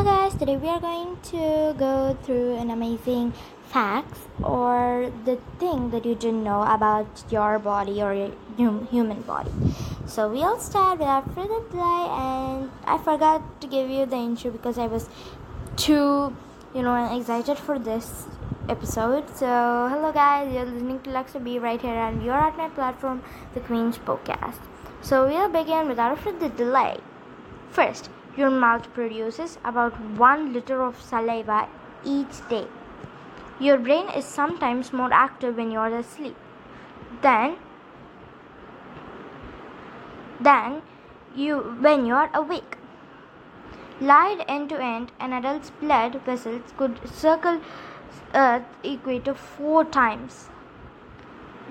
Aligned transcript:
Hello 0.00 0.16
guys, 0.16 0.34
today 0.34 0.56
we 0.56 0.66
are 0.66 0.80
going 0.80 1.18
to 1.24 1.74
go 1.78 2.16
through 2.22 2.56
an 2.56 2.70
amazing 2.70 3.34
facts 3.68 4.20
or 4.42 5.12
the 5.26 5.36
thing 5.58 5.90
that 5.90 6.06
you 6.06 6.14
didn't 6.14 6.42
know 6.42 6.62
about 6.62 7.06
your 7.28 7.58
body 7.58 8.00
or 8.02 8.14
your 8.14 8.30
human 8.56 9.20
body. 9.20 9.50
So 10.06 10.30
we'll 10.30 10.58
start 10.58 11.00
without 11.00 11.26
further 11.34 11.60
delay 11.68 12.06
and 12.08 12.70
I 12.86 12.96
forgot 12.96 13.60
to 13.60 13.66
give 13.66 13.90
you 13.90 14.06
the 14.06 14.16
intro 14.16 14.50
because 14.50 14.78
I 14.78 14.86
was 14.86 15.10
too, 15.76 16.34
you 16.74 16.80
know, 16.80 16.96
excited 17.14 17.58
for 17.58 17.78
this 17.78 18.24
episode. 18.70 19.28
So 19.36 19.86
hello 19.90 20.12
guys, 20.12 20.50
you're 20.50 20.64
listening 20.64 21.00
to 21.00 21.10
Luxa 21.10 21.40
B 21.40 21.58
right 21.58 21.78
here 21.78 22.00
and 22.08 22.22
you're 22.22 22.40
at 22.48 22.56
my 22.56 22.70
platform, 22.70 23.22
the 23.52 23.60
Queen's 23.60 23.98
Podcast. 23.98 24.60
So 25.02 25.26
we'll 25.26 25.50
begin 25.50 25.88
without 25.88 26.18
further 26.18 26.48
delay. 26.48 26.96
First, 27.70 28.08
your 28.36 28.50
mouth 28.50 28.92
produces 28.94 29.58
about 29.64 30.00
1 30.18 30.52
liter 30.52 30.82
of 30.82 31.00
saliva 31.00 31.68
each 32.04 32.48
day. 32.48 32.66
Your 33.58 33.78
brain 33.78 34.08
is 34.08 34.24
sometimes 34.24 34.92
more 34.92 35.12
active 35.12 35.56
when 35.56 35.70
you're 35.70 35.94
asleep 35.96 36.36
than 37.22 37.56
than 40.40 40.82
you 41.34 41.58
when 41.88 42.06
you're 42.06 42.30
awake. 42.34 42.76
Lied 44.00 44.44
end 44.48 44.70
to 44.70 44.80
end, 44.80 45.12
an 45.20 45.34
adult's 45.34 45.70
blood 45.82 46.22
vessels 46.24 46.72
could 46.78 46.98
circle 47.06 47.60
Earth 48.34 48.64
equator 48.82 49.34
four 49.34 49.84
times. 49.84 50.48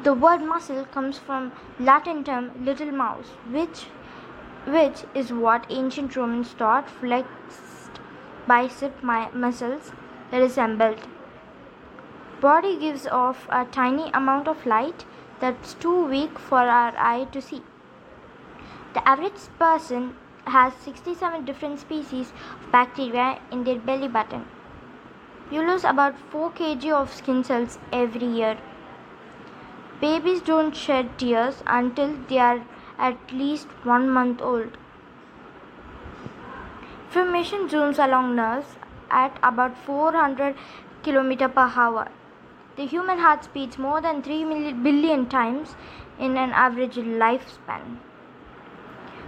The 0.03 0.13
word 0.13 0.41
muscle 0.41 0.85
comes 0.85 1.17
from 1.17 1.51
Latin 1.79 2.23
term 2.23 2.51
little 2.63 2.91
mouse, 2.91 3.31
which 3.49 3.87
which 4.65 5.03
is 5.13 5.31
what 5.31 5.65
ancient 5.69 6.15
Romans 6.15 6.49
thought 6.49 6.89
flexed 6.89 7.99
bicep 8.47 9.03
muscles 9.03 9.91
resembled. 10.31 10.99
Body 12.41 12.77
gives 12.79 13.07
off 13.07 13.47
a 13.49 13.65
tiny 13.65 14.09
amount 14.11 14.47
of 14.47 14.65
light 14.65 15.05
that's 15.39 15.73
too 15.73 16.05
weak 16.05 16.39
for 16.39 16.59
our 16.59 16.93
eye 16.97 17.25
to 17.31 17.41
see. 17.41 17.61
The 18.93 19.07
average 19.07 19.47
person 19.57 20.15
has 20.45 20.73
67 20.73 21.45
different 21.45 21.79
species 21.79 22.33
of 22.59 22.71
bacteria 22.71 23.39
in 23.51 23.63
their 23.63 23.77
belly 23.77 24.07
button. 24.07 24.45
You 25.51 25.61
lose 25.61 25.83
about 25.83 26.17
4 26.31 26.51
kg 26.51 26.91
of 26.91 27.13
skin 27.13 27.43
cells 27.43 27.77
every 27.91 28.25
year. 28.25 28.57
Babies 30.01 30.41
don't 30.41 30.75
shed 30.75 31.17
tears 31.17 31.63
until 31.67 32.15
they 32.27 32.39
are 32.39 32.61
at 32.99 33.31
least 33.31 33.67
one 33.83 34.09
month 34.09 34.41
old. 34.41 34.77
Information 37.07 37.67
zooms 37.67 38.03
along 38.03 38.35
nerves 38.35 38.75
at 39.09 39.39
about 39.41 39.77
400 39.77 40.55
km 41.03 41.53
per 41.53 41.71
hour. 41.75 42.07
The 42.75 42.85
human 42.85 43.17
heart 43.19 43.47
beats 43.53 43.77
more 43.77 43.99
than 44.01 44.21
3 44.21 44.73
billion 44.83 45.27
times 45.27 45.75
in 46.19 46.37
an 46.37 46.51
average 46.51 46.95
lifespan. 46.95 47.97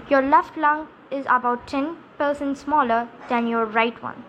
Your 0.09 0.21
left 0.21 0.57
lung 0.57 0.87
is 1.09 1.25
about 1.25 1.67
10% 1.67 2.57
smaller 2.57 3.07
than 3.29 3.47
your 3.47 3.65
right 3.65 4.01
one. 4.03 4.23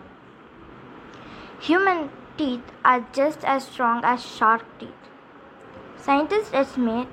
Human 1.61 2.11
teeth 2.37 2.73
are 2.85 3.07
just 3.13 3.45
as 3.45 3.65
strong 3.65 4.03
as 4.05 4.25
shark 4.25 4.65
teeth. 4.79 5.11
Scientists 5.97 6.51
estimate 6.53 7.09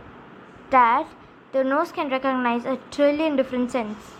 that 0.71 1.07
the 1.51 1.63
nose 1.63 1.91
can 1.91 2.09
recognize 2.09 2.65
a 2.65 2.77
trillion 2.91 3.35
different 3.35 3.71
scents. 3.71 4.11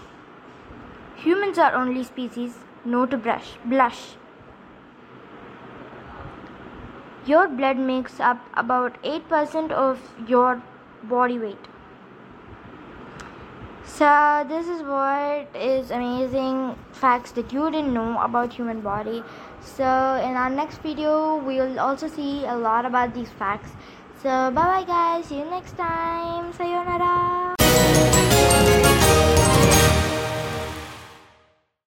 Humans 1.17 1.57
are 1.57 1.73
only 1.75 2.03
species 2.03 2.57
known 2.85 3.09
to 3.09 3.17
brush, 3.17 3.51
blush. 3.65 4.15
Your 7.25 7.47
blood 7.47 7.77
makes 7.77 8.19
up 8.19 8.39
about 8.55 9.01
8% 9.03 9.71
of 9.71 9.99
your 10.27 10.61
body 11.03 11.37
weight. 11.37 11.67
So 13.83 14.45
this 14.47 14.67
is 14.67 14.81
what 14.81 15.55
is 15.55 15.91
amazing 15.91 16.75
facts 16.93 17.31
that 17.33 17.51
you 17.51 17.69
didn't 17.69 17.93
know 17.93 18.19
about 18.21 18.53
human 18.53 18.81
body. 18.81 19.23
So 19.61 19.83
in 19.83 20.35
our 20.35 20.49
next 20.49 20.81
video 20.81 21.37
we'll 21.37 21.79
also 21.79 22.07
see 22.07 22.45
a 22.45 22.55
lot 22.55 22.85
about 22.85 23.13
these 23.13 23.29
facts. 23.29 23.71
So 24.21 24.51
bye 24.51 24.51
bye 24.51 24.83
guys, 24.83 25.25
see 25.27 25.39
you 25.39 25.45
next 25.45 25.77
time. 25.77 26.51
Sayonara. 26.51 27.58